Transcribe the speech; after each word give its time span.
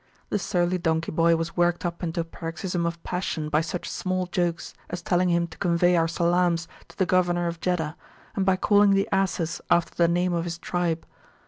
The 0.31 0.39
surly 0.39 0.79
donkey 0.79 1.11
boy 1.11 1.35
was 1.35 1.55
worked 1.55 1.85
up 1.85 2.01
into 2.01 2.21
a 2.21 2.23
paroxysm 2.23 2.87
of 2.87 3.03
passion 3.03 3.49
by 3.49 3.61
such 3.61 3.87
small 3.87 4.25
jokes 4.25 4.73
as 4.89 5.03
telling 5.03 5.29
him 5.29 5.45
to 5.49 5.59
convey 5.59 5.95
our 5.95 6.07
salams 6.07 6.67
to 6.87 6.97
the 6.97 7.05
Governor 7.05 7.45
of 7.45 7.59
Jeddah, 7.61 7.95
and 8.35 8.43
by 8.43 8.55
calling 8.55 8.95
the 8.95 9.07
asses 9.11 9.61
after 9.69 9.93
the 9.93 10.07
name 10.07 10.33
of 10.33 10.45
his 10.45 10.57
tribe. 10.57 11.05